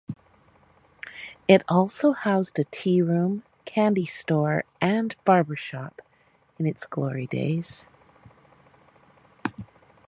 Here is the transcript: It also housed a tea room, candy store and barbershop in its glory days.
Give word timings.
It 1.47 1.61
also 1.69 2.13
housed 2.13 2.57
a 2.57 2.63
tea 2.63 3.03
room, 3.03 3.43
candy 3.65 4.05
store 4.07 4.63
and 4.81 5.15
barbershop 5.25 6.01
in 6.57 6.65
its 6.65 6.87
glory 6.87 7.27
days. 7.27 7.85